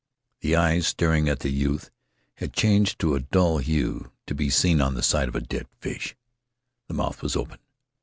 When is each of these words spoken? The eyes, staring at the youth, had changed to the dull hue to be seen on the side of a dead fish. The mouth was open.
The 0.39 0.55
eyes, 0.55 0.87
staring 0.87 1.29
at 1.29 1.41
the 1.41 1.51
youth, 1.51 1.91
had 2.37 2.53
changed 2.53 2.97
to 3.01 3.13
the 3.13 3.19
dull 3.19 3.59
hue 3.59 4.11
to 4.25 4.33
be 4.33 4.49
seen 4.49 4.81
on 4.81 4.95
the 4.95 5.03
side 5.03 5.27
of 5.29 5.35
a 5.35 5.41
dead 5.41 5.67
fish. 5.79 6.15
The 6.87 6.95
mouth 6.95 7.21
was 7.21 7.35
open. 7.35 7.59